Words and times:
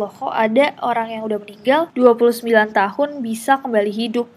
Loh, 0.00 0.08
kok 0.08 0.32
ada 0.32 0.72
orang 0.80 1.08
yang 1.12 1.22
udah 1.28 1.38
meninggal 1.44 1.92
29 1.92 2.72
tahun 2.72 3.08
bisa 3.20 3.60
kembali 3.60 3.92
hidup? 3.92 4.32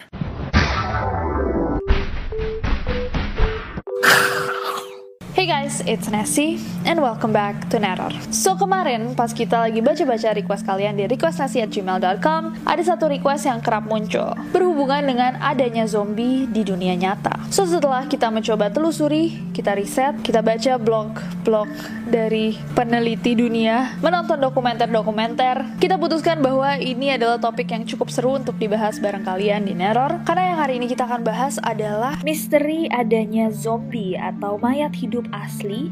Hey 5.46 5.70
guys, 5.70 5.86
it's 5.86 6.10
Nessie 6.10 6.58
and 6.90 6.98
welcome 6.98 7.30
back 7.30 7.70
to 7.70 7.78
Neror. 7.78 8.10
So 8.34 8.58
kemarin 8.58 9.14
pas 9.14 9.30
kita 9.30 9.62
lagi 9.62 9.78
baca-baca 9.78 10.34
request 10.34 10.66
kalian 10.66 10.98
di 10.98 11.06
requestnasi@gmail.com, 11.06 12.66
ada 12.66 12.82
satu 12.82 13.06
request 13.06 13.46
yang 13.46 13.62
kerap 13.62 13.86
muncul 13.86 14.34
berhubungan 14.50 15.06
dengan 15.06 15.38
adanya 15.38 15.86
zombie 15.86 16.50
di 16.50 16.66
dunia 16.66 16.98
nyata. 16.98 17.46
So 17.54 17.62
setelah 17.70 18.10
kita 18.10 18.34
mencoba 18.34 18.74
telusuri, 18.74 19.38
kita 19.54 19.78
riset, 19.78 20.18
kita 20.26 20.42
baca 20.42 20.82
blog-blog 20.82 21.70
dari 22.10 22.58
peneliti 22.74 23.38
dunia, 23.38 24.02
menonton 24.02 24.42
dokumenter-dokumenter, 24.42 25.78
kita 25.78 26.02
putuskan 26.02 26.42
bahwa 26.42 26.74
ini 26.82 27.22
adalah 27.22 27.38
topik 27.38 27.70
yang 27.70 27.86
cukup 27.86 28.10
seru 28.10 28.34
untuk 28.34 28.58
dibahas 28.58 28.98
bareng 28.98 29.22
kalian 29.22 29.70
di 29.70 29.78
Neror. 29.78 30.26
Karena 30.26 30.58
yang 30.58 30.60
hari 30.66 30.82
ini 30.82 30.90
kita 30.90 31.06
akan 31.06 31.22
bahas 31.22 31.62
adalah 31.62 32.18
misteri 32.26 32.90
adanya 32.90 33.54
zombie 33.54 34.18
atau 34.18 34.58
mayat 34.58 34.90
hidup 34.98 35.30
asli 35.44 35.92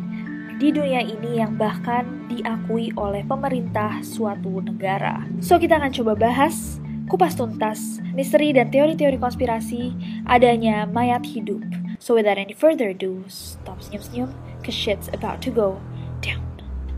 di 0.62 0.72
dunia 0.72 1.04
ini 1.04 1.44
yang 1.44 1.60
bahkan 1.60 2.30
diakui 2.32 2.94
oleh 2.96 3.26
pemerintah 3.28 4.00
suatu 4.00 4.64
negara. 4.64 5.28
So 5.44 5.60
kita 5.60 5.76
akan 5.76 5.92
coba 5.92 6.14
bahas 6.16 6.80
kupas 7.12 7.36
tuntas 7.36 8.00
misteri 8.16 8.56
dan 8.56 8.72
teori-teori 8.72 9.20
konspirasi 9.20 9.92
adanya 10.30 10.88
mayat 10.88 11.28
hidup. 11.28 11.62
So 12.00 12.16
without 12.16 12.40
any 12.40 12.56
further 12.56 12.96
ado, 12.96 13.24
stop 13.28 13.80
senyum-senyum, 13.84 14.32
cause 14.64 14.76
shit's 14.76 15.08
about 15.12 15.44
to 15.48 15.52
go. 15.52 15.80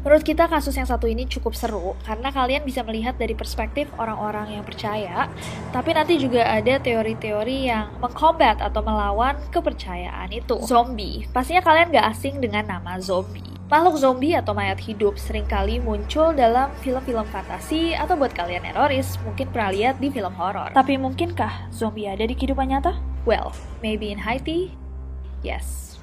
Menurut 0.06 0.22
kita 0.22 0.46
kasus 0.46 0.78
yang 0.78 0.86
satu 0.86 1.10
ini 1.10 1.26
cukup 1.26 1.58
seru 1.58 1.98
karena 2.06 2.30
kalian 2.30 2.62
bisa 2.62 2.86
melihat 2.86 3.18
dari 3.18 3.34
perspektif 3.34 3.90
orang-orang 3.98 4.54
yang 4.54 4.62
percaya, 4.62 5.26
tapi 5.74 5.98
nanti 5.98 6.22
juga 6.22 6.46
ada 6.46 6.78
teori-teori 6.78 7.74
yang 7.74 7.90
mengkombat 7.98 8.62
atau 8.62 8.86
melawan 8.86 9.34
kepercayaan 9.50 10.30
itu. 10.30 10.62
Zombie, 10.62 11.26
pastinya 11.34 11.66
kalian 11.66 11.90
gak 11.90 12.14
asing 12.14 12.38
dengan 12.38 12.70
nama 12.70 13.02
zombie. 13.02 13.42
Makhluk 13.66 13.98
zombie 13.98 14.38
atau 14.38 14.54
mayat 14.54 14.78
hidup 14.78 15.18
sering 15.18 15.50
kali 15.50 15.82
muncul 15.82 16.38
dalam 16.38 16.70
film-film 16.86 17.26
fantasi 17.34 17.98
atau 17.98 18.14
buat 18.14 18.30
kalian 18.38 18.62
teroris 18.62 19.18
mungkin 19.26 19.50
pernah 19.50 19.74
lihat 19.74 19.98
di 19.98 20.14
film 20.14 20.38
horor. 20.38 20.70
Tapi 20.70 21.02
mungkinkah 21.02 21.74
zombie 21.74 22.06
ada 22.06 22.30
di 22.30 22.38
kehidupan 22.38 22.70
nyata? 22.70 22.94
Well, 23.26 23.58
maybe 23.82 24.14
in 24.14 24.22
Haiti, 24.22 24.70
yes. 25.42 25.98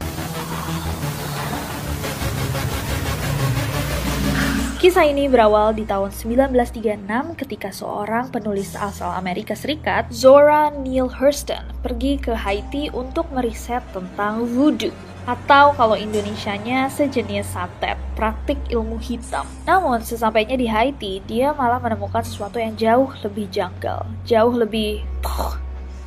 Kisah 4.82 5.06
ini 5.06 5.30
berawal 5.30 5.78
di 5.78 5.86
tahun 5.86 6.10
1936 6.10 7.38
ketika 7.38 7.70
seorang 7.70 8.34
penulis 8.34 8.74
asal 8.74 9.14
Amerika 9.14 9.54
Serikat, 9.54 10.10
Zora 10.10 10.74
Neale 10.74 11.06
Hurston, 11.06 11.62
pergi 11.86 12.18
ke 12.18 12.34
Haiti 12.34 12.90
untuk 12.90 13.30
meriset 13.30 13.78
tentang 13.94 14.42
voodoo 14.42 14.90
atau 15.22 15.70
kalau 15.78 15.94
Indonesianya 15.94 16.90
sejenis 16.90 17.54
santet, 17.54 17.94
praktik 18.18 18.58
ilmu 18.74 18.98
hitam. 18.98 19.46
Namun 19.70 20.02
sesampainya 20.02 20.58
di 20.58 20.66
Haiti, 20.66 21.22
dia 21.30 21.54
malah 21.54 21.78
menemukan 21.78 22.26
sesuatu 22.26 22.58
yang 22.58 22.74
jauh 22.74 23.06
lebih 23.22 23.46
janggal, 23.54 24.02
jauh 24.26 24.50
lebih 24.50 25.06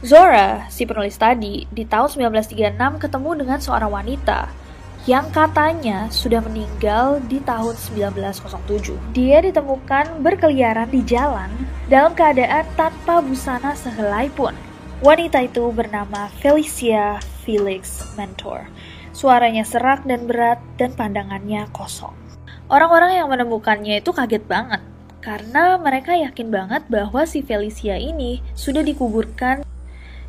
Zora, 0.04 0.68
si 0.68 0.84
penulis 0.84 1.16
tadi, 1.16 1.64
di 1.72 1.88
tahun 1.88 2.12
1936 2.12 2.76
ketemu 3.00 3.30
dengan 3.40 3.58
seorang 3.64 4.04
wanita 4.04 4.65
yang 5.06 5.30
katanya 5.30 6.10
sudah 6.10 6.42
meninggal 6.42 7.22
di 7.30 7.38
tahun 7.46 7.78
1907. 7.78 8.98
Dia 9.14 9.38
ditemukan 9.46 10.26
berkeliaran 10.26 10.90
di 10.90 11.06
jalan 11.06 11.50
dalam 11.86 12.18
keadaan 12.18 12.66
tanpa 12.74 13.22
busana 13.22 13.78
sehelai 13.78 14.34
pun. 14.34 14.58
Wanita 15.06 15.46
itu 15.46 15.70
bernama 15.70 16.34
Felicia 16.42 17.22
Felix 17.46 18.02
Mentor. 18.18 18.66
Suaranya 19.14 19.62
serak 19.62 20.02
dan 20.10 20.26
berat 20.26 20.58
dan 20.82 20.98
pandangannya 20.98 21.70
kosong. 21.70 22.18
Orang-orang 22.66 23.22
yang 23.22 23.30
menemukannya 23.30 24.02
itu 24.02 24.10
kaget 24.10 24.42
banget 24.50 24.82
karena 25.22 25.78
mereka 25.78 26.18
yakin 26.18 26.50
banget 26.50 26.86
bahwa 26.90 27.26
si 27.30 27.46
Felicia 27.46 27.98
ini 27.98 28.42
sudah 28.58 28.82
dikuburkan 28.82 29.66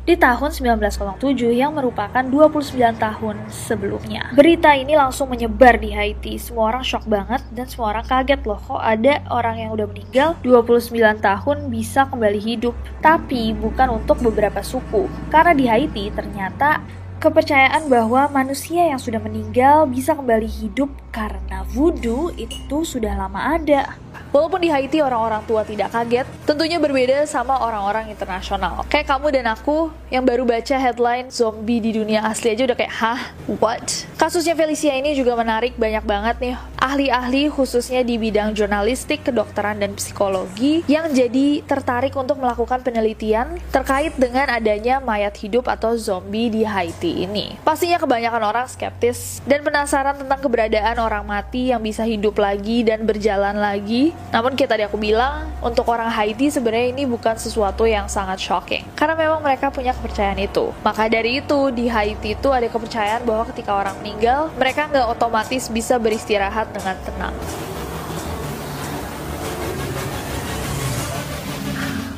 di 0.07 0.15
tahun 0.15 0.55
1907 0.55 1.19
yang 1.51 1.75
merupakan 1.75 2.23
29 2.23 2.95
tahun 2.95 3.35
sebelumnya. 3.51 4.31
Berita 4.31 4.71
ini 4.71 4.95
langsung 4.95 5.27
menyebar 5.27 5.75
di 5.75 5.91
Haiti. 5.91 6.39
Semua 6.39 6.71
orang 6.71 6.87
shock 6.87 7.03
banget 7.11 7.43
dan 7.51 7.67
semua 7.67 7.91
orang 7.91 8.07
kaget 8.07 8.39
loh 8.47 8.55
kok 8.55 8.79
ada 8.79 9.19
orang 9.27 9.67
yang 9.67 9.75
udah 9.75 9.83
meninggal 9.91 10.39
29 10.47 10.95
tahun 11.19 11.57
bisa 11.67 12.07
kembali 12.07 12.39
hidup. 12.39 12.71
Tapi 13.03 13.51
bukan 13.51 13.99
untuk 13.99 14.23
beberapa 14.23 14.63
suku. 14.63 15.11
Karena 15.27 15.51
di 15.51 15.67
Haiti 15.67 16.07
ternyata 16.15 16.79
kepercayaan 17.17 17.89
bahwa 17.89 18.29
manusia 18.29 18.87
yang 18.87 19.01
sudah 19.01 19.17
meninggal 19.17 19.89
bisa 19.89 20.13
kembali 20.13 20.45
hidup 20.45 20.87
karena 21.09 21.65
voodoo 21.73 22.29
itu 22.39 22.85
sudah 22.87 23.17
lama 23.17 23.59
ada. 23.59 23.97
Walaupun 24.29 24.59
di 24.59 24.69
Haiti 24.69 24.99
orang-orang 24.99 25.43
tua 25.47 25.63
tidak 25.63 25.93
kaget, 25.95 26.27
tentunya 26.43 26.77
berbeda 26.77 27.23
sama 27.25 27.57
orang-orang 27.63 28.11
internasional. 28.11 28.83
Kayak 28.91 29.07
kamu 29.15 29.27
dan 29.33 29.45
aku 29.51 29.89
yang 30.11 30.27
baru 30.27 30.43
baca 30.43 30.75
headline 30.75 31.31
zombie 31.31 31.79
di 31.79 31.95
dunia 31.95 32.27
asli 32.27 32.51
aja 32.51 32.67
udah 32.67 32.77
kayak, 32.77 32.93
hah? 32.97 33.21
What? 33.59 34.07
Kasusnya 34.19 34.57
Felicia 34.57 34.91
ini 34.97 35.15
juga 35.15 35.37
menarik 35.39 35.79
banyak 35.79 36.03
banget 36.03 36.35
nih 36.41 36.55
ahli-ahli 36.77 37.49
khususnya 37.51 38.05
di 38.05 38.15
bidang 38.15 38.53
jurnalistik, 38.55 39.25
kedokteran, 39.27 39.81
dan 39.81 39.93
psikologi 39.97 40.85
yang 40.87 41.09
jadi 41.11 41.65
tertarik 41.65 42.13
untuk 42.15 42.39
melakukan 42.39 42.79
penelitian 42.85 43.59
terkait 43.73 44.15
dengan 44.15 44.47
adanya 44.47 45.01
mayat 45.01 45.33
hidup 45.35 45.67
atau 45.67 45.97
zombie 45.99 46.47
di 46.47 46.63
Haiti 46.63 47.27
ini. 47.27 47.59
Pastinya 47.61 47.99
kebanyakan 47.99 48.43
orang 48.45 48.67
skeptis 48.69 49.43
dan 49.43 49.65
penasaran 49.65 50.17
tentang 50.17 50.39
keberadaan 50.39 50.97
orang 51.01 51.25
mati 51.25 51.73
yang 51.73 51.81
bisa 51.81 52.05
hidup 52.07 52.37
lagi 52.39 52.85
dan 52.87 53.03
berjalan 53.03 53.57
lagi 53.57 54.16
namun 54.27 54.59
kayak 54.59 54.71
tadi 54.75 54.83
aku 54.83 54.99
bilang, 54.99 55.47
untuk 55.63 55.87
orang 55.87 56.11
Haiti 56.11 56.51
sebenarnya 56.51 56.91
ini 56.91 57.03
bukan 57.07 57.39
sesuatu 57.39 57.87
yang 57.87 58.11
sangat 58.11 58.43
shocking. 58.43 58.83
Karena 58.91 59.15
memang 59.15 59.39
mereka 59.39 59.71
punya 59.71 59.95
kepercayaan 59.95 60.39
itu. 60.43 60.75
Maka 60.83 61.07
dari 61.07 61.39
itu, 61.39 61.71
di 61.71 61.87
Haiti 61.87 62.35
itu 62.35 62.51
ada 62.51 62.67
kepercayaan 62.67 63.23
bahwa 63.23 63.47
ketika 63.55 63.71
orang 63.71 63.95
meninggal, 64.03 64.51
mereka 64.59 64.91
nggak 64.91 65.07
otomatis 65.07 65.71
bisa 65.71 65.95
beristirahat 65.95 66.67
dengan 66.75 66.99
tenang. 67.07 67.35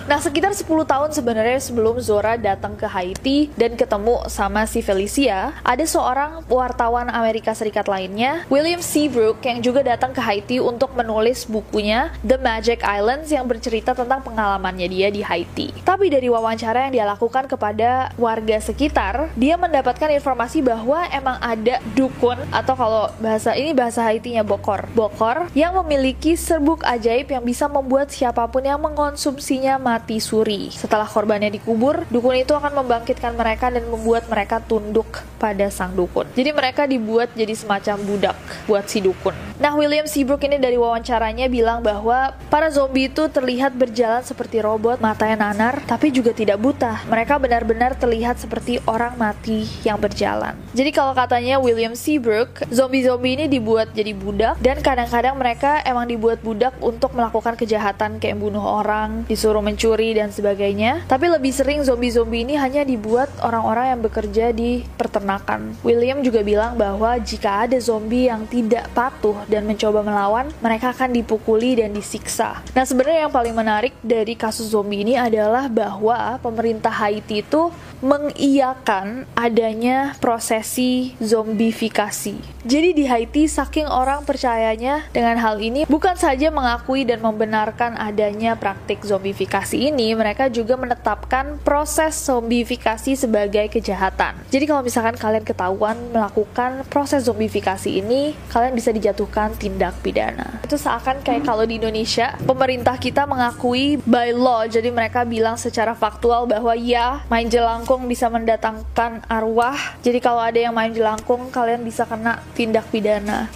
Nah, 0.10 0.18
sekitar 0.18 0.50
10 0.58 0.66
tahun 0.90 1.14
sebenarnya 1.14 1.62
sebelum 1.62 2.02
Zora 2.02 2.34
datang 2.34 2.74
ke 2.74 2.90
Haiti 2.90 3.46
dan 3.54 3.78
ketemu 3.78 4.26
sama 4.26 4.66
si 4.66 4.82
Felicia, 4.82 5.54
ada 5.62 5.86
seorang 5.86 6.42
wartawan 6.50 7.14
Amerika 7.14 7.54
Serikat 7.54 7.86
lainnya, 7.86 8.42
William 8.50 8.82
Seabrook, 8.82 9.38
yang 9.46 9.62
juga 9.62 9.86
datang 9.86 10.10
ke 10.10 10.18
Haiti 10.18 10.58
untuk 10.58 10.98
menulis 10.98 11.46
bukunya 11.46 12.10
The 12.26 12.42
Magic 12.42 12.82
Islands 12.82 13.30
yang 13.30 13.46
bercerita 13.46 13.94
tentang 13.94 14.26
pengalamannya 14.26 14.90
dia 14.90 15.14
di 15.14 15.22
Haiti. 15.22 15.78
Tapi 15.86 16.10
dari 16.10 16.26
wawancara 16.26 16.90
yang 16.90 16.94
dia 16.98 17.06
lakukan 17.06 17.46
kepada 17.46 18.10
warga 18.18 18.58
sekitar, 18.58 19.30
dia 19.38 19.62
mendapatkan 19.62 20.10
informasi 20.10 20.66
bahwa 20.66 21.06
emang 21.14 21.38
ada 21.38 21.78
dukun 21.94 22.42
atau 22.50 22.74
kalau 22.74 23.14
bahasa 23.22 23.54
ini 23.54 23.78
bahasa 23.78 24.02
Haitinya 24.10 24.42
bokor. 24.42 24.90
Bokor 24.98 25.54
yang 25.54 25.78
memiliki 25.86 26.34
serbuk 26.34 26.82
ajaib 26.82 27.30
yang 27.30 27.46
bisa 27.46 27.70
membuat 27.70 28.10
siapa 28.10 28.50
pun 28.50 28.66
yang 28.66 28.82
mengonsumsinya 28.82 29.78
mati 29.78 29.99
mati 30.00 30.24
suri. 30.24 30.72
Setelah 30.72 31.04
korbannya 31.04 31.52
dikubur, 31.52 32.08
dukun 32.08 32.40
itu 32.40 32.56
akan 32.56 32.72
membangkitkan 32.80 33.36
mereka 33.36 33.68
dan 33.68 33.84
membuat 33.92 34.32
mereka 34.32 34.64
tunduk 34.64 35.28
pada 35.36 35.68
sang 35.68 35.92
dukun. 35.92 36.24
Jadi 36.40 36.56
mereka 36.56 36.88
dibuat 36.88 37.36
jadi 37.36 37.52
semacam 37.52 38.00
budak 38.08 38.40
buat 38.64 38.88
si 38.88 39.04
dukun. 39.04 39.36
Nah, 39.60 39.76
William 39.76 40.08
Seabrook 40.08 40.40
ini 40.48 40.56
dari 40.56 40.80
wawancaranya 40.80 41.52
bilang 41.52 41.84
bahwa 41.84 42.32
para 42.48 42.72
zombie 42.72 43.12
itu 43.12 43.28
terlihat 43.28 43.76
berjalan 43.76 44.24
seperti 44.24 44.64
robot, 44.64 45.04
matanya 45.04 45.52
nanar, 45.52 45.84
tapi 45.84 46.16
juga 46.16 46.32
tidak 46.32 46.64
buta. 46.64 47.04
Mereka 47.12 47.36
benar-benar 47.44 48.00
terlihat 48.00 48.40
seperti 48.40 48.80
orang 48.88 49.20
mati 49.20 49.68
yang 49.84 50.00
berjalan. 50.00 50.56
Jadi 50.72 50.96
kalau 50.96 51.12
katanya 51.12 51.60
William 51.60 51.92
Seabrook, 51.92 52.64
zombie-zombie 52.72 53.36
ini 53.36 53.46
dibuat 53.52 53.92
jadi 53.92 54.16
budak 54.16 54.56
dan 54.64 54.80
kadang-kadang 54.80 55.36
mereka 55.36 55.84
emang 55.84 56.08
dibuat 56.08 56.40
budak 56.40 56.80
untuk 56.80 57.12
melakukan 57.12 57.60
kejahatan 57.60 58.24
kayak 58.24 58.40
bunuh 58.40 58.64
orang, 58.64 59.28
disuruh 59.28 59.60
mencuri 59.60 59.89
mencuri 59.90 60.14
dan 60.14 60.30
sebagainya. 60.30 61.02
Tapi 61.10 61.26
lebih 61.34 61.50
sering 61.50 61.82
zombie-zombie 61.82 62.46
ini 62.46 62.54
hanya 62.62 62.86
dibuat 62.86 63.26
orang-orang 63.42 63.98
yang 63.98 64.02
bekerja 64.06 64.46
di 64.54 64.86
peternakan. 65.02 65.74
William 65.82 66.22
juga 66.22 66.46
bilang 66.46 66.78
bahwa 66.78 67.18
jika 67.18 67.66
ada 67.66 67.82
zombie 67.82 68.30
yang 68.30 68.46
tidak 68.46 68.86
patuh 68.94 69.34
dan 69.50 69.66
mencoba 69.66 70.06
melawan, 70.06 70.54
mereka 70.62 70.94
akan 70.94 71.10
dipukuli 71.10 71.82
dan 71.82 71.90
disiksa. 71.90 72.62
Nah, 72.78 72.86
sebenarnya 72.86 73.26
yang 73.26 73.34
paling 73.34 73.58
menarik 73.58 73.98
dari 74.06 74.38
kasus 74.38 74.70
zombie 74.70 75.02
ini 75.02 75.18
adalah 75.18 75.66
bahwa 75.66 76.38
pemerintah 76.38 76.94
Haiti 76.94 77.42
itu 77.42 77.74
mengiyakan 78.00 79.28
adanya 79.36 80.16
prosesi 80.24 81.20
zombifikasi. 81.20 82.60
Jadi 82.64 82.90
di 82.92 83.08
Haiti 83.08 83.48
saking 83.48 83.88
orang 83.88 84.28
percayanya 84.28 85.08
dengan 85.16 85.40
hal 85.40 85.60
ini 85.64 85.88
bukan 85.88 86.16
saja 86.20 86.52
mengakui 86.52 87.08
dan 87.08 87.24
membenarkan 87.24 87.96
adanya 87.96 88.56
praktik 88.60 89.04
zombifikasi 89.04 89.76
ini, 89.76 90.12
mereka 90.16 90.52
juga 90.52 90.76
menetapkan 90.76 91.60
proses 91.64 92.16
zombifikasi 92.20 93.16
sebagai 93.16 93.72
kejahatan. 93.72 94.36
Jadi 94.52 94.64
kalau 94.68 94.84
misalkan 94.84 95.16
kalian 95.16 95.44
ketahuan 95.48 95.96
melakukan 96.12 96.84
proses 96.88 97.28
zombifikasi 97.28 97.90
ini, 97.90 98.36
kalian 98.52 98.76
bisa 98.76 98.92
dijatuhkan 98.92 99.56
tindak 99.56 99.96
pidana. 100.04 100.60
Itu 100.64 100.76
seakan 100.76 101.24
kayak 101.24 101.48
kalau 101.48 101.64
di 101.64 101.80
Indonesia, 101.80 102.36
pemerintah 102.44 103.00
kita 103.00 103.24
mengakui 103.24 104.00
by 104.04 104.36
law, 104.36 104.68
jadi 104.68 104.92
mereka 104.92 105.24
bilang 105.24 105.56
secara 105.56 105.96
faktual 105.96 106.46
bahwa 106.46 106.76
ya 106.76 107.24
main 107.32 107.48
jelang 107.48 107.89
jelangkung 107.90 108.06
bisa 108.06 108.30
mendatangkan 108.30 109.26
arwah. 109.26 109.98
Jadi 110.06 110.22
kalau 110.22 110.46
ada 110.46 110.62
yang 110.62 110.78
main 110.78 110.94
jelangkung, 110.94 111.50
kalian 111.50 111.82
bisa 111.82 112.06
kena 112.06 112.38
tindak 112.54 112.86
pidana. 112.94 113.50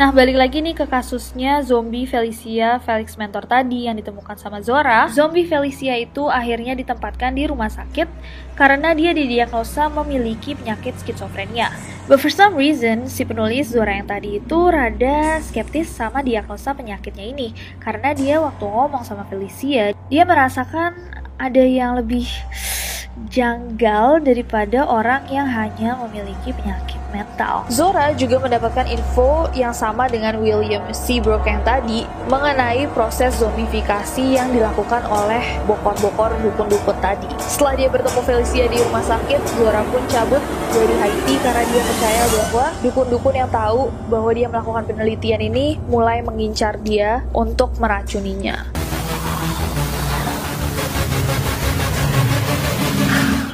Nah, 0.00 0.08
balik 0.16 0.40
lagi 0.40 0.64
nih 0.64 0.72
ke 0.72 0.88
kasusnya 0.88 1.60
zombie 1.60 2.08
Felicia 2.08 2.80
Felix 2.80 3.20
Mentor 3.20 3.44
tadi 3.44 3.84
yang 3.84 4.00
ditemukan 4.00 4.40
sama 4.40 4.64
Zora. 4.64 5.12
Zombie 5.12 5.44
Felicia 5.44 5.92
itu 5.92 6.24
akhirnya 6.24 6.72
ditempatkan 6.72 7.36
di 7.36 7.44
rumah 7.44 7.68
sakit 7.68 8.08
karena 8.56 8.96
dia 8.96 9.12
didiagnosa 9.12 9.92
memiliki 9.92 10.56
penyakit 10.56 10.96
skizofrenia. 11.04 11.68
But 12.08 12.24
for 12.24 12.32
some 12.32 12.56
reason, 12.56 13.12
si 13.12 13.28
penulis 13.28 13.76
Zora 13.76 13.92
yang 13.92 14.08
tadi 14.08 14.40
itu 14.40 14.72
rada 14.72 15.36
skeptis 15.44 15.92
sama 15.92 16.24
diagnosa 16.24 16.72
penyakitnya 16.72 17.28
ini. 17.28 17.52
Karena 17.76 18.16
dia 18.16 18.40
waktu 18.40 18.64
ngomong 18.64 19.04
sama 19.04 19.28
Felicia, 19.28 19.92
dia 20.08 20.24
merasakan 20.24 20.96
ada 21.36 21.60
yang 21.60 22.00
lebih 22.00 22.24
janggal 23.30 24.22
daripada 24.22 24.86
orang 24.86 25.26
yang 25.30 25.46
hanya 25.46 25.98
memiliki 26.06 26.50
penyakit 26.54 26.98
mental. 27.14 27.62
Zora 27.70 28.10
juga 28.18 28.42
mendapatkan 28.42 28.90
info 28.90 29.46
yang 29.54 29.70
sama 29.70 30.10
dengan 30.10 30.42
William 30.42 30.82
Seabrook 30.90 31.46
yang 31.46 31.62
tadi 31.62 32.02
mengenai 32.26 32.90
proses 32.90 33.38
zombifikasi 33.38 34.34
yang 34.34 34.50
dilakukan 34.50 35.06
oleh 35.06 35.62
bokor-bokor 35.70 36.34
dukun-dukun 36.42 36.98
tadi. 36.98 37.30
Setelah 37.38 37.78
dia 37.78 37.88
bertemu 37.88 38.20
Felicia 38.26 38.66
di 38.66 38.78
rumah 38.82 39.04
sakit, 39.06 39.40
Zora 39.54 39.86
pun 39.86 40.02
cabut 40.10 40.42
dari 40.74 40.94
Haiti 40.98 41.34
karena 41.38 41.62
dia 41.70 41.82
percaya 41.86 42.22
bahwa 42.26 42.66
dukun-dukun 42.82 43.34
yang 43.38 43.50
tahu 43.54 43.94
bahwa 44.10 44.30
dia 44.34 44.50
melakukan 44.50 44.84
penelitian 44.90 45.40
ini 45.46 45.78
mulai 45.86 46.18
mengincar 46.26 46.82
dia 46.82 47.22
untuk 47.30 47.70
meracuninya. 47.78 48.83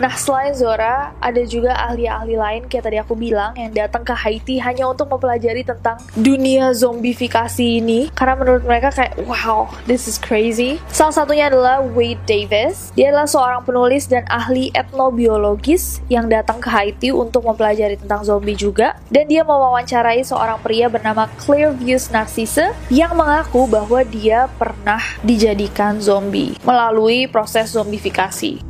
Nah, 0.01 0.17
selain 0.17 0.57
Zora, 0.57 1.13
ada 1.21 1.45
juga 1.45 1.77
ahli-ahli 1.77 2.33
lain 2.33 2.63
kayak 2.73 2.89
tadi 2.89 2.97
aku 2.97 3.13
bilang 3.13 3.53
yang 3.53 3.69
datang 3.69 4.01
ke 4.01 4.17
Haiti 4.17 4.57
hanya 4.57 4.89
untuk 4.89 5.13
mempelajari 5.13 5.61
tentang 5.61 6.01
dunia 6.17 6.73
zombifikasi 6.73 7.85
ini 7.85 8.09
karena 8.17 8.33
menurut 8.41 8.65
mereka 8.65 8.89
kayak 8.89 9.21
wow, 9.29 9.69
this 9.85 10.09
is 10.09 10.17
crazy. 10.17 10.81
Salah 10.89 11.13
satunya 11.13 11.53
adalah 11.53 11.85
Wade 11.85 12.25
Davis. 12.25 12.89
Dia 12.97 13.13
adalah 13.13 13.29
seorang 13.29 13.61
penulis 13.61 14.09
dan 14.09 14.25
ahli 14.33 14.73
etnobiologis 14.73 16.01
yang 16.09 16.33
datang 16.33 16.65
ke 16.65 16.73
Haiti 16.73 17.13
untuk 17.13 17.45
mempelajari 17.45 18.01
tentang 18.01 18.25
zombie 18.25 18.57
juga 18.57 18.97
dan 19.13 19.29
dia 19.29 19.45
mewawancarai 19.45 20.25
seorang 20.25 20.65
pria 20.65 20.89
bernama 20.89 21.29
Clearview 21.45 22.01
Narcisse 22.09 22.73
yang 22.89 23.13
mengaku 23.13 23.69
bahwa 23.69 24.01
dia 24.01 24.49
pernah 24.57 25.05
dijadikan 25.21 26.01
zombie 26.01 26.57
melalui 26.65 27.29
proses 27.29 27.77
zombifikasi. 27.77 28.70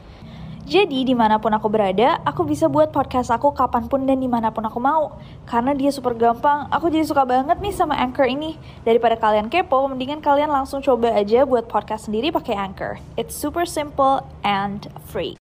Jadi 0.71 1.03
di 1.03 1.11
mana 1.11 1.35
pun 1.35 1.51
aku 1.51 1.67
berada, 1.67 2.23
aku 2.23 2.47
bisa 2.47 2.71
buat 2.71 2.95
podcast 2.95 3.27
aku 3.27 3.51
kapan 3.51 3.91
pun 3.91 4.07
dan 4.07 4.23
di 4.23 4.31
mana 4.31 4.55
pun 4.55 4.63
aku 4.63 4.79
mau. 4.79 5.19
Karena 5.43 5.75
dia 5.75 5.91
super 5.91 6.15
gampang, 6.15 6.71
aku 6.71 6.87
jadi 6.87 7.03
suka 7.03 7.27
banget 7.27 7.59
nih 7.59 7.75
sama 7.75 7.99
Anchor 7.99 8.23
ini. 8.23 8.55
Daripada 8.87 9.19
kalian 9.19 9.51
kepo, 9.51 9.83
mendingan 9.91 10.23
kalian 10.23 10.47
langsung 10.47 10.79
coba 10.79 11.11
aja 11.11 11.43
buat 11.43 11.67
podcast 11.67 12.07
sendiri 12.07 12.31
pakai 12.31 12.55
Anchor. 12.55 13.03
It's 13.19 13.35
super 13.35 13.67
simple 13.67 14.23
and 14.47 14.87
free. 15.11 15.35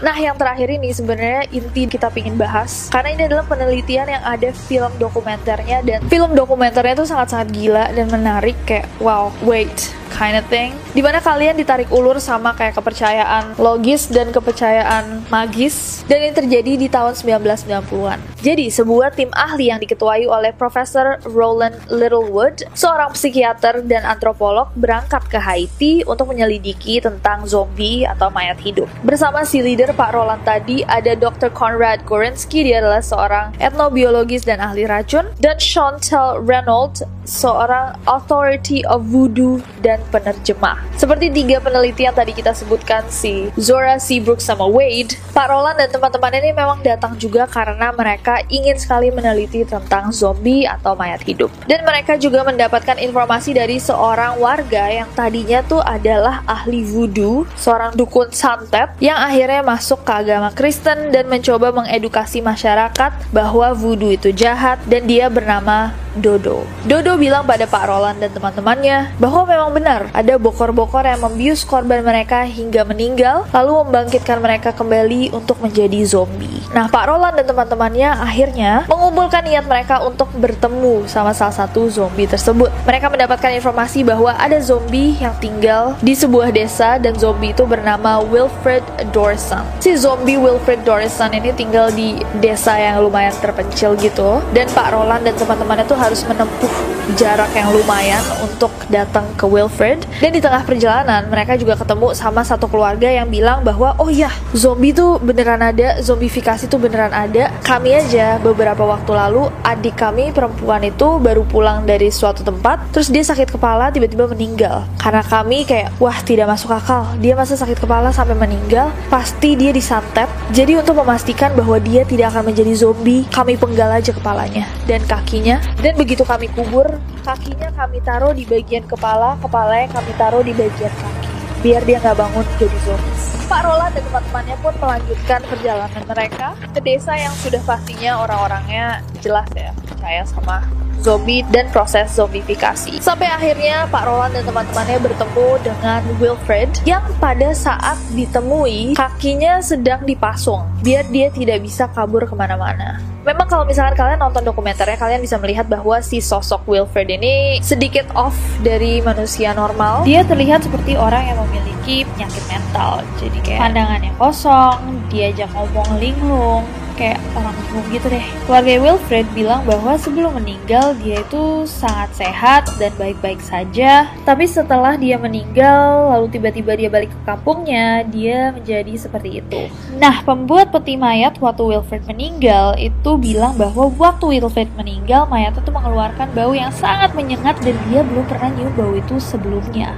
Nah, 0.00 0.16
yang 0.16 0.40
terakhir 0.40 0.72
ini 0.72 0.96
sebenarnya 0.96 1.44
inti 1.52 1.84
kita 1.84 2.08
pingin 2.08 2.40
bahas 2.40 2.88
karena 2.88 3.14
ini 3.14 3.22
adalah 3.28 3.44
penelitian 3.44 4.10
yang 4.10 4.24
ada 4.24 4.48
film 4.50 4.90
dokumenternya 4.96 5.84
dan 5.84 6.00
film 6.08 6.32
dokumenternya 6.32 6.98
itu 6.98 7.06
sangat-sangat 7.06 7.52
gila 7.52 7.92
dan 7.92 8.08
menarik 8.10 8.56
kayak 8.66 8.88
wow, 8.98 9.28
wait, 9.46 9.94
kind 10.14 10.38
of 10.38 10.46
thing. 10.46 10.70
Di 10.94 11.02
mana 11.02 11.18
kalian 11.18 11.58
ditarik 11.58 11.90
ulur 11.90 12.22
sama 12.22 12.54
kayak 12.54 12.78
kepercayaan 12.78 13.58
logis 13.58 14.06
dan 14.06 14.30
kepercayaan 14.30 15.26
magis. 15.26 16.06
Dan 16.06 16.30
ini 16.30 16.32
terjadi 16.32 16.72
di 16.78 16.86
tahun 16.86 17.18
1990-an. 17.18 18.18
Jadi, 18.44 18.68
sebuah 18.68 19.16
tim 19.16 19.32
ahli 19.32 19.72
yang 19.72 19.80
diketuai 19.80 20.28
oleh 20.28 20.52
Profesor 20.52 21.16
Roland 21.26 21.80
Littlewood, 21.88 22.62
seorang 22.76 23.16
psikiater 23.16 23.80
dan 23.82 24.04
antropolog 24.04 24.68
berangkat 24.76 25.24
ke 25.32 25.40
Haiti 25.40 26.04
untuk 26.04 26.30
menyelidiki 26.30 27.00
tentang 27.00 27.48
zombie 27.48 28.04
atau 28.04 28.28
mayat 28.28 28.60
hidup. 28.60 28.86
Bersama 29.00 29.48
si 29.48 29.64
leader 29.64 29.96
Pak 29.96 30.12
Roland 30.12 30.44
tadi, 30.44 30.84
ada 30.84 31.16
Dr. 31.16 31.48
Conrad 31.56 32.04
Gorensky, 32.04 32.68
dia 32.68 32.84
adalah 32.84 33.00
seorang 33.00 33.56
etnobiologis 33.56 34.44
dan 34.44 34.60
ahli 34.60 34.84
racun, 34.84 35.24
dan 35.40 35.56
Chantal 35.56 36.44
Reynolds, 36.44 37.00
seorang 37.24 37.96
authority 38.08 38.84
of 38.88 39.04
voodoo 39.08 39.60
dan 39.80 40.00
penerjemah. 40.08 40.80
Seperti 40.96 41.32
tiga 41.32 41.60
peneliti 41.60 42.06
yang 42.06 42.16
tadi 42.16 42.32
kita 42.32 42.52
sebutkan 42.56 43.04
si 43.08 43.50
Zora 43.58 44.00
Seabrook 44.00 44.40
sama 44.40 44.64
Wade, 44.68 45.16
Pak 45.32 45.50
Roland 45.50 45.80
dan 45.80 45.90
teman-teman 45.90 46.32
ini 46.38 46.50
memang 46.54 46.80
datang 46.84 47.16
juga 47.18 47.48
karena 47.48 47.90
mereka 47.92 48.40
ingin 48.48 48.76
sekali 48.78 49.10
meneliti 49.10 49.66
tentang 49.66 50.12
zombie 50.14 50.68
atau 50.68 50.94
mayat 50.94 51.20
hidup. 51.24 51.50
Dan 51.66 51.82
mereka 51.82 52.16
juga 52.20 52.44
mendapatkan 52.46 53.00
informasi 53.00 53.56
dari 53.56 53.80
seorang 53.80 54.38
warga 54.38 54.88
yang 54.92 55.08
tadinya 55.16 55.64
tuh 55.64 55.82
adalah 55.82 56.44
ahli 56.44 56.84
voodoo, 56.84 57.48
seorang 57.56 57.96
dukun 57.96 58.30
santet 58.30 58.92
yang 59.00 59.16
akhirnya 59.18 59.64
masuk 59.64 60.04
ke 60.04 60.12
agama 60.12 60.52
Kristen 60.52 61.10
dan 61.10 61.26
mencoba 61.26 61.72
mengedukasi 61.72 62.44
masyarakat 62.44 63.10
bahwa 63.32 63.72
voodoo 63.72 64.12
itu 64.12 64.30
jahat 64.30 64.78
dan 64.86 65.08
dia 65.08 65.26
bernama 65.32 66.03
Dodo. 66.14 66.62
Dodo 66.86 67.18
bilang 67.18 67.42
pada 67.42 67.66
Pak 67.66 67.84
Roland 67.90 68.22
dan 68.22 68.30
teman-temannya 68.30 69.18
bahwa 69.18 69.42
memang 69.46 69.70
benar 69.74 70.00
ada 70.14 70.38
bokor-bokor 70.38 71.02
yang 71.02 71.22
membius 71.22 71.66
korban 71.66 72.06
mereka 72.06 72.46
hingga 72.46 72.86
meninggal 72.86 73.46
lalu 73.50 73.82
membangkitkan 73.82 74.38
mereka 74.38 74.70
kembali 74.70 75.34
untuk 75.34 75.58
menjadi 75.58 76.06
zombie. 76.06 76.62
Nah, 76.74 76.90
Pak 76.90 77.06
Roland 77.06 77.38
dan 77.38 77.46
teman-temannya 77.46 78.10
akhirnya 78.18 78.72
mengumpulkan 78.90 79.46
niat 79.46 79.66
mereka 79.66 80.02
untuk 80.02 80.30
bertemu 80.38 81.06
sama 81.06 81.30
salah 81.30 81.54
satu 81.54 81.86
zombie 81.86 82.26
tersebut. 82.26 82.70
Mereka 82.82 83.10
mendapatkan 83.10 83.50
informasi 83.54 84.02
bahwa 84.02 84.34
ada 84.34 84.58
zombie 84.58 85.14
yang 85.18 85.34
tinggal 85.38 85.94
di 86.02 86.14
sebuah 86.18 86.50
desa 86.50 86.98
dan 86.98 87.14
zombie 87.14 87.54
itu 87.54 87.62
bernama 87.62 88.22
Wilfred 88.22 88.82
Dorson. 89.14 89.62
Si 89.78 89.94
zombie 89.94 90.38
Wilfred 90.38 90.82
Dorson 90.82 91.30
ini 91.34 91.54
tinggal 91.54 91.94
di 91.94 92.18
desa 92.42 92.74
yang 92.74 93.02
lumayan 93.02 93.34
terpencil 93.38 93.94
gitu 93.98 94.42
dan 94.50 94.66
Pak 94.74 94.94
Roland 94.94 95.22
dan 95.22 95.38
teman-temannya 95.38 95.86
tuh 95.86 95.98
harus 96.04 96.20
menempuh 96.28 96.94
jarak 97.12 97.52
yang 97.52 97.68
lumayan 97.68 98.24
untuk 98.40 98.72
datang 98.88 99.28
ke 99.36 99.44
Wilfred. 99.44 100.00
Dan 100.24 100.32
di 100.32 100.40
tengah 100.40 100.64
perjalanan 100.64 101.28
mereka 101.28 101.60
juga 101.60 101.76
ketemu 101.76 102.16
sama 102.16 102.40
satu 102.40 102.64
keluarga 102.64 103.08
yang 103.12 103.28
bilang 103.28 103.60
bahwa 103.60 103.92
oh 104.00 104.08
ya 104.08 104.32
zombie 104.56 104.96
tuh 104.96 105.20
beneran 105.20 105.60
ada 105.60 106.00
zombifikasi 106.00 106.64
tuh 106.64 106.80
beneran 106.80 107.12
ada. 107.12 107.52
Kami 107.60 107.92
aja 107.92 108.40
beberapa 108.40 108.88
waktu 108.88 109.12
lalu 109.12 109.52
adik 109.60 110.00
kami 110.00 110.32
perempuan 110.32 110.80
itu 110.84 111.20
baru 111.20 111.44
pulang 111.44 111.84
dari 111.84 112.08
suatu 112.08 112.40
tempat 112.40 112.88
terus 112.92 113.12
dia 113.12 113.20
sakit 113.20 113.52
kepala 113.52 113.92
tiba-tiba 113.92 114.24
meninggal. 114.32 114.88
Karena 114.96 115.20
kami 115.20 115.68
kayak 115.68 115.92
wah 116.00 116.16
tidak 116.24 116.48
masuk 116.48 116.72
akal. 116.72 117.04
Dia 117.20 117.36
masa 117.36 117.56
sakit 117.56 117.76
kepala 117.76 118.08
sampai 118.16 118.32
meninggal 118.32 118.88
pasti 119.12 119.54
dia 119.60 119.76
disantet. 119.76 120.26
Jadi 120.56 120.80
untuk 120.80 120.96
memastikan 121.04 121.52
bahwa 121.52 121.76
dia 121.76 122.08
tidak 122.08 122.32
akan 122.32 122.48
menjadi 122.52 122.72
zombie 122.72 123.28
kami 123.28 123.60
penggal 123.60 123.92
aja 123.92 124.10
kepalanya 124.10 124.64
dan 124.88 125.04
kakinya. 125.04 125.60
Dan 125.84 125.93
begitu 125.94 126.26
kami 126.26 126.50
kubur, 126.52 126.86
kakinya 127.22 127.70
kami 127.74 127.98
taruh 128.02 128.34
di 128.34 128.44
bagian 128.44 128.84
kepala, 128.84 129.38
kepalanya 129.38 129.88
kami 129.94 130.12
taruh 130.18 130.42
di 130.42 130.52
bagian 130.52 130.90
kaki. 130.90 131.30
Biar 131.62 131.82
dia 131.86 132.02
nggak 132.02 132.18
bangun 132.18 132.44
jadi 132.60 132.78
zombie. 132.84 133.14
Pak 133.44 133.60
Roland 133.60 133.92
dan 133.92 134.02
teman-temannya 134.08 134.56
pun 134.64 134.74
melanjutkan 134.80 135.40
perjalanan 135.44 136.02
mereka 136.08 136.56
ke 136.72 136.80
desa 136.80 137.12
yang 137.12 137.32
sudah 137.44 137.60
pastinya 137.62 138.24
orang-orangnya 138.24 139.04
jelas 139.20 139.48
ya 139.52 139.70
percaya 139.84 140.24
sama 140.24 140.64
zombie 141.02 141.42
dan 141.50 141.66
proses 141.72 142.12
zombifikasi. 142.14 143.00
Sampai 143.00 143.26
akhirnya 143.30 143.88
Pak 143.88 144.04
Roland 144.04 144.36
dan 144.36 144.44
teman-temannya 144.46 144.98
bertemu 145.00 145.48
dengan 145.64 146.00
Wilfred 146.20 146.70
yang 146.86 147.04
pada 147.18 147.50
saat 147.56 147.98
ditemui 148.12 148.94
kakinya 148.94 149.58
sedang 149.64 150.04
dipasung 150.04 150.62
biar 150.84 151.08
dia 151.08 151.32
tidak 151.32 151.64
bisa 151.64 151.88
kabur 151.90 152.28
ke 152.28 152.34
mana-mana. 152.36 153.00
Memang 153.24 153.48
kalau 153.48 153.64
misalkan 153.64 153.96
kalian 153.96 154.20
nonton 154.20 154.44
dokumenternya 154.44 155.00
kalian 155.00 155.24
bisa 155.24 155.40
melihat 155.40 155.64
bahwa 155.64 155.96
si 156.04 156.20
sosok 156.20 156.60
Wilfred 156.68 157.08
ini 157.08 157.56
sedikit 157.64 158.04
off 158.12 158.36
dari 158.60 159.00
manusia 159.00 159.56
normal. 159.56 160.04
Dia 160.04 160.28
terlihat 160.28 160.60
seperti 160.68 161.00
orang 161.00 161.32
yang 161.32 161.40
memiliki 161.48 162.04
penyakit 162.04 162.44
mental. 162.52 163.00
Jadi 163.16 163.38
kayak 163.40 163.64
pandangannya 163.64 164.12
kosong, 164.20 164.76
diajak 165.08 165.48
ngomong 165.56 165.88
linglung, 165.96 166.68
kayak 166.94 167.18
orang 167.34 167.54
bingung 167.58 167.88
gitu 167.90 168.06
deh. 168.10 168.24
Keluarga 168.46 168.72
Wilfred 168.80 169.26
bilang 169.34 169.62
bahwa 169.66 169.98
sebelum 169.98 170.38
meninggal 170.38 170.94
dia 171.02 171.22
itu 171.22 171.66
sangat 171.66 172.10
sehat 172.14 172.62
dan 172.78 172.94
baik-baik 172.98 173.42
saja. 173.42 174.10
Tapi 174.22 174.46
setelah 174.46 174.94
dia 174.94 175.18
meninggal, 175.18 176.14
lalu 176.14 176.26
tiba-tiba 176.30 176.72
dia 176.78 176.88
balik 176.90 177.10
ke 177.10 177.20
kampungnya, 177.26 178.06
dia 178.06 178.54
menjadi 178.54 178.94
seperti 178.94 179.42
itu. 179.42 179.66
Nah, 179.98 180.22
pembuat 180.22 180.70
peti 180.70 180.94
mayat 180.94 181.38
waktu 181.38 181.74
Wilfred 181.74 182.06
meninggal 182.06 182.78
itu 182.78 183.10
bilang 183.18 183.58
bahwa 183.58 183.90
waktu 183.94 184.38
Wilfred 184.38 184.70
meninggal, 184.78 185.26
mayat 185.26 185.54
itu 185.58 185.70
mengeluarkan 185.70 186.30
bau 186.34 186.52
yang 186.54 186.70
sangat 186.74 187.14
menyengat 187.14 187.58
dan 187.62 187.76
dia 187.90 188.00
belum 188.02 188.24
pernah 188.26 188.50
nyium 188.52 188.72
bau 188.74 188.92
itu 188.94 189.16
sebelumnya. 189.18 189.94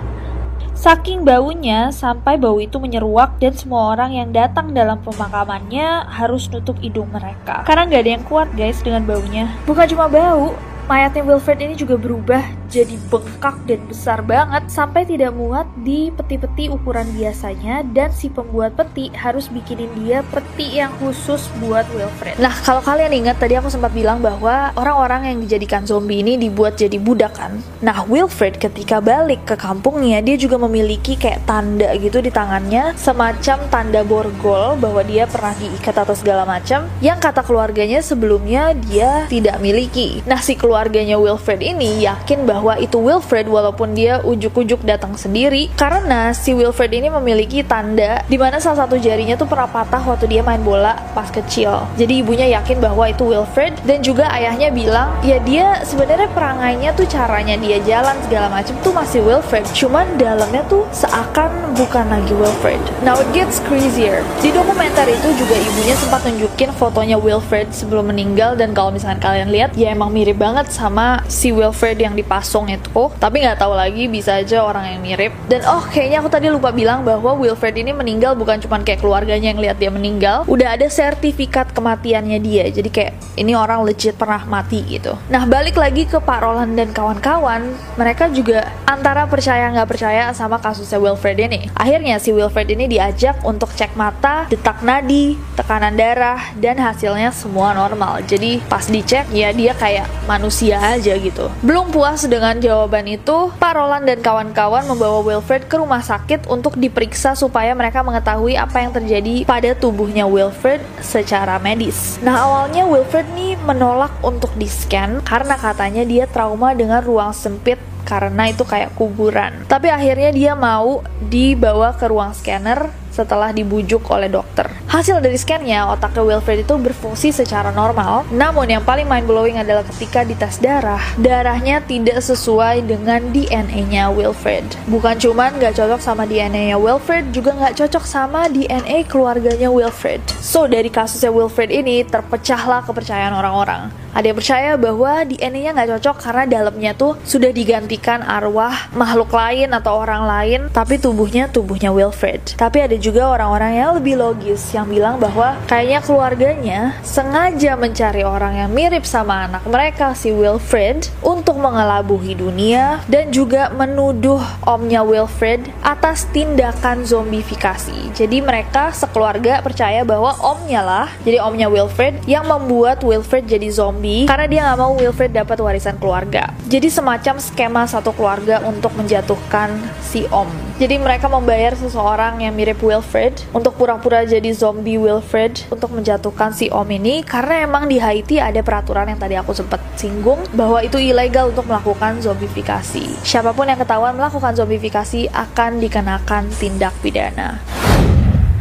Saking 0.87 1.27
baunya, 1.27 1.91
sampai 1.91 2.39
bau 2.39 2.63
itu 2.63 2.79
menyeruak 2.79 3.43
dan 3.43 3.51
semua 3.59 3.91
orang 3.91 4.23
yang 4.23 4.31
datang 4.31 4.71
dalam 4.71 5.03
pemakamannya 5.03 6.07
harus 6.07 6.47
nutup 6.47 6.79
hidung 6.79 7.11
mereka. 7.11 7.67
Karena 7.67 7.91
nggak 7.91 8.03
ada 8.07 8.13
yang 8.15 8.23
kuat 8.23 8.47
guys 8.55 8.79
dengan 8.87 9.03
baunya. 9.03 9.51
Bukan 9.67 9.83
cuma 9.91 10.07
bau, 10.07 10.55
mayatnya 10.87 11.27
Wilfred 11.27 11.59
ini 11.59 11.75
juga 11.75 11.99
berubah 11.99 12.39
jadi 12.67 12.99
bengkak 13.09 13.57
dan 13.65 13.81
besar 13.87 14.21
banget 14.21 14.67
sampai 14.69 15.07
tidak 15.07 15.33
muat 15.33 15.67
di 15.81 16.11
peti-peti 16.13 16.69
ukuran 16.69 17.07
biasanya 17.15 17.87
dan 17.95 18.11
si 18.11 18.29
pembuat 18.29 18.75
peti 18.75 19.09
harus 19.15 19.49
bikinin 19.49 19.91
dia 20.03 20.21
peti 20.29 20.79
yang 20.79 20.93
khusus 20.99 21.49
buat 21.63 21.87
Wilfred. 21.95 22.37
Nah, 22.37 22.53
kalau 22.67 22.83
kalian 22.83 23.15
ingat 23.15 23.39
tadi 23.39 23.55
aku 23.57 23.71
sempat 23.71 23.95
bilang 23.95 24.19
bahwa 24.19 24.75
orang-orang 24.75 25.33
yang 25.33 25.39
dijadikan 25.41 25.87
zombie 25.87 26.21
ini 26.21 26.35
dibuat 26.35 26.75
jadi 26.75 26.99
budak 26.99 27.39
kan. 27.39 27.57
Nah, 27.81 28.05
Wilfred 28.05 28.59
ketika 28.59 28.99
balik 28.99 29.47
ke 29.47 29.55
kampungnya 29.55 30.21
dia 30.21 30.35
juga 30.35 30.59
memiliki 30.59 31.15
kayak 31.15 31.47
tanda 31.47 31.95
gitu 31.97 32.19
di 32.19 32.35
tangannya 32.35 32.93
semacam 32.99 33.59
tanda 33.71 34.03
borgol 34.03 34.75
bahwa 34.77 35.01
dia 35.07 35.25
pernah 35.31 35.55
diikat 35.57 35.95
atau 35.95 36.15
segala 36.19 36.43
macam 36.43 36.91
yang 36.99 37.23
kata 37.23 37.47
keluarganya 37.47 38.03
sebelumnya 38.03 38.75
dia 38.75 39.31
tidak 39.31 39.63
miliki. 39.63 40.21
Nah, 40.27 40.43
si 40.43 40.59
keluarganya 40.59 41.17
Wilfred 41.21 41.63
ini 41.63 42.03
yakin 42.03 42.43
bahwa 42.43 42.56
bahwa 42.57 42.73
itu 42.81 42.97
Wilfred 42.97 43.53
walaupun 43.53 43.93
dia 43.93 44.25
ujuk-ujuk 44.25 44.81
datang 44.81 45.13
sendiri 45.21 45.69
karena 45.77 46.33
si 46.33 46.57
Wilfred 46.57 46.89
ini 46.89 47.13
memiliki 47.13 47.61
tanda 47.61 48.25
di 48.25 48.41
mana 48.41 48.57
salah 48.57 48.89
satu 48.89 48.97
jarinya 48.97 49.37
tuh 49.37 49.45
pernah 49.45 49.69
patah 49.69 50.01
waktu 50.01 50.25
dia 50.25 50.41
main 50.41 50.65
bola 50.65 50.97
pas 51.13 51.29
kecil. 51.29 51.85
Jadi 52.01 52.25
ibunya 52.25 52.49
yakin 52.57 52.81
bahwa 52.81 53.13
itu 53.13 53.29
Wilfred 53.29 53.77
dan 53.85 54.01
juga 54.01 54.33
ayahnya 54.33 54.73
bilang 54.73 55.13
ya 55.21 55.37
dia 55.45 55.85
sebenarnya 55.85 56.33
perangainya 56.33 56.97
tuh 56.97 57.05
caranya 57.05 57.61
dia 57.61 57.77
jalan 57.85 58.17
segala 58.25 58.49
macam 58.49 58.73
tuh 58.81 58.97
masih 58.97 59.21
Wilfred 59.21 59.69
cuman 59.77 60.17
dalamnya 60.17 60.65
tuh 60.65 60.89
seakan 60.97 61.77
bukan 61.77 62.09
lagi 62.09 62.33
Wilfred. 62.33 62.81
Now 63.05 63.21
it 63.21 63.29
gets 63.37 63.61
crazier. 63.69 64.25
Di 64.41 64.49
dokumenter 64.49 65.05
itu 65.13 65.29
juga 65.37 65.61
ibunya 65.61 65.93
sempat 66.01 66.25
nunjukin 66.25 66.73
fotonya 66.73 67.21
Wilfred 67.21 67.69
sebelum 67.77 68.09
meninggal 68.09 68.57
dan 68.57 68.73
kalau 68.73 68.97
misalkan 68.97 69.21
kalian 69.21 69.53
lihat 69.53 69.77
ya 69.77 69.93
emang 69.93 70.09
mirip 70.09 70.41
banget 70.41 70.73
sama 70.73 71.21
si 71.29 71.53
Wilfred 71.53 72.01
yang 72.01 72.17
dipas 72.17 72.46
Song 72.47 72.71
itu. 72.71 73.11
Tapi 73.19 73.43
nggak 73.43 73.59
tahu 73.59 73.75
lagi 73.75 74.07
bisa 74.07 74.39
aja 74.39 74.63
orang 74.63 74.97
yang 74.97 75.01
mirip. 75.03 75.33
Dan 75.51 75.67
oh 75.67 75.83
kayaknya 75.91 76.23
aku 76.23 76.31
tadi 76.31 76.47
lupa 76.49 76.71
bilang 76.71 77.03
bahwa 77.03 77.35
Wilfred 77.35 77.75
ini 77.77 77.91
meninggal 77.91 78.39
bukan 78.39 78.63
cuma 78.63 78.79
kayak 78.81 79.03
keluarganya 79.03 79.51
yang 79.53 79.61
lihat 79.61 79.77
dia 79.83 79.91
meninggal. 79.91 80.47
Udah 80.47 80.79
ada 80.79 80.87
sertifikat 80.87 81.75
kematiannya 81.75 82.39
dia. 82.39 82.71
Jadi 82.71 82.89
kayak 82.89 83.13
ini 83.37 83.53
orang 83.53 83.83
legit 83.83 84.15
pernah 84.15 84.47
mati 84.47 84.81
gitu. 84.87 85.19
Nah 85.29 85.45
balik 85.45 85.77
lagi 85.77 86.07
ke 86.07 86.23
Pak 86.23 86.41
Roland 86.41 86.79
dan 86.79 86.95
kawan-kawan 86.95 87.75
mereka 87.99 88.31
juga 88.31 88.71
antara 88.87 89.27
percaya 89.27 89.69
nggak 89.75 89.89
percaya 89.89 90.31
sama 90.33 90.63
kasusnya 90.63 91.03
Wilfred 91.03 91.39
ini. 91.43 91.69
Akhirnya 91.75 92.23
si 92.23 92.31
Wilfred 92.31 92.71
ini 92.71 92.87
diajak 92.87 93.43
untuk 93.43 93.75
cek 93.75 93.99
mata 93.99 94.47
detak 94.47 94.81
nadi 94.87 95.35
tekanan 95.59 95.97
darah 95.99 96.55
dan 96.57 96.79
hasilnya 96.79 97.33
semua 97.35 97.75
normal. 97.75 98.23
Jadi 98.25 98.63
pas 98.71 98.85
dicek 98.87 99.29
ya 99.35 99.51
dia 99.51 99.73
kayak 99.75 100.07
manusia 100.29 100.79
aja 100.79 101.17
gitu. 101.17 101.51
Belum 101.65 101.91
puas 101.91 102.25
jawaban 102.41 103.07
itu, 103.09 103.51
Pak 103.57 103.73
Roland 103.77 104.05
dan 104.05 104.21
kawan-kawan 104.21 104.85
membawa 104.85 105.25
Wilfred 105.25 105.67
ke 105.67 105.77
rumah 105.81 106.05
sakit 106.05 106.47
untuk 106.47 106.77
diperiksa 106.77 107.33
supaya 107.33 107.73
mereka 107.73 108.05
mengetahui 108.05 108.55
apa 108.55 108.85
yang 108.85 108.93
terjadi 108.93 109.49
pada 109.49 109.73
tubuhnya 109.73 110.29
Wilfred 110.29 110.85
secara 111.01 111.57
medis. 111.57 112.21
Nah, 112.21 112.37
awalnya 112.45 112.85
Wilfred 112.85 113.27
nih 113.33 113.57
menolak 113.65 114.13
untuk 114.21 114.53
di-scan 114.55 115.25
karena 115.25 115.57
katanya 115.57 116.05
dia 116.05 116.25
trauma 116.29 116.77
dengan 116.77 117.01
ruang 117.01 117.33
sempit 117.33 117.81
karena 118.07 118.55
itu 118.55 118.63
kayak 118.63 118.95
kuburan. 118.95 119.67
Tapi 119.67 119.91
akhirnya 119.91 120.31
dia 120.31 120.53
mau 120.55 121.03
dibawa 121.19 121.97
ke 121.99 122.07
ruang 122.07 122.31
scanner 122.33 123.06
setelah 123.17 123.57
dibujuk 123.57 124.05
oleh 124.13 124.29
dokter. 124.29 124.69
Hasil 124.93 125.25
dari 125.25 125.41
scannya, 125.41 125.89
otaknya 125.89 126.21
Wilfred 126.21 126.69
itu 126.69 126.77
berfungsi 126.77 127.33
secara 127.33 127.73
normal, 127.73 128.29
namun 128.29 128.69
yang 128.69 128.85
paling 128.85 129.09
mind-blowing 129.09 129.57
adalah 129.57 129.81
ketika 129.97 130.21
dites 130.29 130.61
darah, 130.61 131.01
darahnya 131.17 131.81
tidak 131.81 132.21
sesuai 132.21 132.85
dengan 132.85 133.33
DNA-nya 133.33 134.13
Wilfred. 134.13 134.69
Bukan 134.93 135.17
cuman 135.17 135.57
nggak 135.57 135.81
cocok 135.81 136.01
sama 136.05 136.29
DNA-nya 136.29 136.77
Wilfred, 136.77 137.33
juga 137.33 137.57
nggak 137.57 137.81
cocok 137.81 138.05
sama 138.05 138.53
DNA 138.53 139.09
keluarganya 139.09 139.73
Wilfred. 139.73 140.21
So, 140.45 140.69
dari 140.69 140.93
kasusnya 140.93 141.33
Wilfred 141.33 141.73
ini, 141.73 142.05
terpecahlah 142.05 142.85
kepercayaan 142.85 143.33
orang-orang. 143.33 144.07
Ada 144.17 144.33
yang 144.33 144.39
percaya 144.41 144.71
bahwa 144.81 145.29
DNA-nya 145.29 145.77
nggak 145.77 145.91
cocok 146.01 146.17
karena 146.25 146.45
dalamnya 146.49 146.97
tuh 146.97 147.21
sudah 147.21 147.53
digantikan 147.53 148.25
arwah 148.25 148.89
makhluk 148.97 149.29
lain 149.29 149.77
atau 149.77 149.93
orang 150.01 150.25
lain, 150.25 150.61
tapi 150.73 150.97
tubuhnya 150.97 151.53
tubuhnya 151.53 151.93
Wilfred. 151.93 152.57
Tapi 152.57 152.81
ada 152.81 152.97
juga 152.97 153.06
orang-orang 153.15 153.79
yang 153.79 153.91
lebih 153.95 154.19
logis 154.19 154.75
yang 154.75 154.91
bilang 154.91 155.23
bahwa 155.23 155.55
kayaknya 155.71 156.03
keluarganya 156.03 156.81
sengaja 157.07 157.79
mencari 157.79 158.27
orang 158.27 158.59
yang 158.59 158.71
mirip 158.75 159.07
sama 159.07 159.47
anak 159.47 159.63
mereka 159.71 160.17
si 160.19 160.35
Wilfred 160.35 161.07
untuk 161.23 161.61
mengelabuhi 161.63 162.35
dunia 162.35 162.99
dan 163.07 163.31
juga 163.31 163.71
menuduh 163.71 164.43
omnya 164.67 165.07
Wilfred 165.07 165.71
atas 165.87 166.27
tindakan 166.35 167.07
zombifikasi. 167.07 168.11
Jadi 168.17 168.43
mereka 168.43 168.91
sekeluarga 168.91 169.63
percaya 169.63 170.03
bahwa 170.03 170.35
omnya 170.43 170.83
lah, 170.83 171.07
jadi 171.23 171.39
omnya 171.47 171.71
Wilfred 171.71 172.27
yang 172.27 172.51
membuat 172.51 173.07
Wilfred 173.07 173.47
jadi 173.47 173.71
zombie 173.71 174.27
karena 174.27 174.47
dia 174.51 174.61
nggak 174.67 174.79
mau 174.81 174.99
Wilfred 174.99 175.31
dapat 175.31 175.63
warisan 175.63 176.01
keluarga. 176.03 176.51
Jadi 176.67 176.91
semacam 176.91 177.39
skema 177.39 177.87
satu 177.87 178.11
keluarga 178.11 178.65
untuk 178.67 178.91
menjatuhkan 178.99 179.77
si 180.03 180.27
Om. 180.33 180.66
Jadi 180.77 181.01
mereka 181.01 181.25
membayar 181.33 181.73
seseorang 181.73 182.45
yang 182.45 182.53
mirip 182.53 182.77
Wilfred 182.85 183.33
untuk 183.57 183.81
pura-pura 183.81 184.29
jadi 184.29 184.53
zombie 184.53 185.01
Wilfred 185.01 185.65
untuk 185.73 185.89
menjatuhkan 185.97 186.53
si 186.53 186.69
Om 186.69 186.85
ini 186.93 187.25
karena 187.25 187.65
emang 187.65 187.89
di 187.89 187.97
Haiti 187.97 188.37
ada 188.37 188.61
peraturan 188.61 189.09
yang 189.09 189.17
tadi 189.17 189.41
aku 189.41 189.57
sempat 189.57 189.81
singgung 189.97 190.45
bahwa 190.53 190.85
itu 190.85 191.01
ilegal 191.01 191.49
untuk 191.49 191.65
melakukan 191.65 192.21
zombifikasi. 192.21 193.25
Siapa 193.25 193.57
pun 193.57 193.73
yang 193.73 193.81
ketahuan 193.81 194.21
melakukan 194.21 194.53
zombifikasi 194.53 195.33
akan 195.33 195.81
dikenakan 195.81 196.45
tindak 196.53 196.93
pidana. 197.01 197.57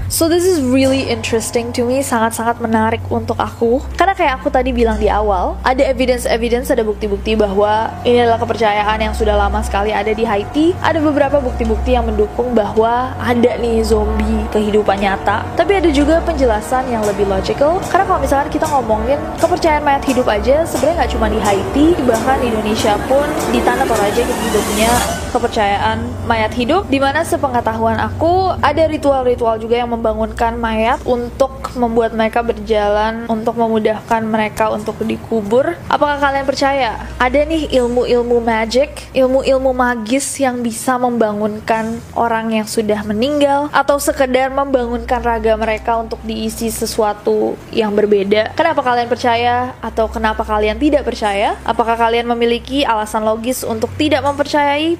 So 0.06 0.30
this 0.30 0.46
is 0.46 0.62
really 0.62 1.10
interesting 1.10 1.74
to 1.74 1.82
me, 1.82 2.06
sangat-sangat 2.06 2.62
menarik 2.62 3.02
untuk 3.10 3.42
aku. 3.42 3.82
Karena 3.98 4.14
kayak 4.14 4.38
aku 4.38 4.54
tadi 4.54 4.70
bilang 4.70 5.02
di 5.02 5.10
awal, 5.10 5.58
ada 5.66 5.82
evidence-evidence, 5.82 6.70
ada 6.70 6.86
bukti-bukti 6.86 7.34
bahwa 7.34 7.90
ini 8.06 8.22
adalah 8.22 8.38
kepercayaan 8.38 9.02
yang 9.02 9.18
sudah 9.18 9.34
lama 9.34 9.66
sekali 9.66 9.90
ada 9.90 10.14
di 10.14 10.22
Haiti. 10.22 10.78
Ada 10.78 11.02
beberapa 11.02 11.42
bukti-bukti 11.42 11.98
yang 11.98 12.06
mendukung 12.06 12.54
bahwa 12.54 13.18
ada 13.18 13.58
nih 13.58 13.82
zombie 13.82 14.46
kehidupan 14.54 15.02
nyata. 15.02 15.42
Tapi 15.58 15.82
ada 15.82 15.90
juga 15.90 16.22
penjelasan 16.22 16.86
yang 16.94 17.02
lebih 17.02 17.26
logical. 17.26 17.82
Karena 17.90 18.06
kalau 18.06 18.22
misalkan 18.22 18.54
kita 18.54 18.70
ngomongin 18.70 19.18
kepercayaan 19.42 19.82
mayat 19.82 20.06
hidup 20.06 20.30
aja, 20.30 20.70
sebenarnya 20.70 21.02
nggak 21.02 21.12
cuma 21.18 21.26
di 21.34 21.40
Haiti, 21.42 21.86
bahkan 22.06 22.38
di 22.46 22.54
Indonesia 22.54 22.94
pun 23.10 23.26
di 23.50 23.58
Tanah 23.58 23.90
Toraja 23.90 24.22
kita 24.22 24.42
juga 24.54 24.60
punya 24.70 24.92
kepercayaan 25.34 25.98
mayat 26.30 26.54
hidup. 26.54 26.86
Di 26.94 27.02
mana 27.02 27.26
sepengetahuan 27.26 27.98
aku 27.98 28.54
ada 28.62 28.86
ritual-ritual 28.86 29.58
juga 29.58 29.82
yang 29.82 29.95
membangunkan 29.96 30.60
mayat 30.60 31.00
untuk 31.08 31.74
membuat 31.75 32.16
mereka 32.16 32.44
berjalan 32.44 33.28
untuk 33.28 33.60
memudahkan 33.60 34.22
mereka 34.24 34.72
untuk 34.72 35.00
dikubur. 35.04 35.75
Apakah 35.92 36.20
kalian 36.20 36.48
percaya? 36.48 37.08
Ada 37.20 37.48
nih 37.48 37.72
ilmu-ilmu 37.84 38.40
magic, 38.44 39.12
ilmu-ilmu 39.16 39.72
magis 39.75 40.25
yang 40.40 40.60
bisa 40.64 40.96
membangunkan 41.00 42.00
orang 42.16 42.56
yang 42.56 42.68
sudah 42.68 43.04
meninggal 43.04 43.68
atau 43.72 44.00
sekedar 44.00 44.52
membangunkan 44.52 45.20
raga 45.24 45.56
mereka 45.60 46.00
untuk 46.00 46.20
diisi 46.24 46.72
sesuatu 46.72 47.56
yang 47.72 47.92
berbeda. 47.96 48.56
Kenapa 48.56 48.84
kalian 48.84 49.08
percaya 49.12 49.75
atau 49.84 50.08
kenapa 50.12 50.44
kalian 50.44 50.80
tidak 50.80 51.04
percaya? 51.08 51.60
Apakah 51.68 51.96
kalian 51.96 52.28
memiliki 52.28 52.88
alasan 52.88 53.24
logis 53.24 53.64
untuk 53.64 53.92
tidak 53.96 54.24
mempercayai? 54.24 54.98